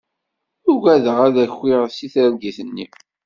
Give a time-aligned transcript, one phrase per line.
[0.71, 2.87] Uggadeɣ ad d-akiɣ seg targit-nni.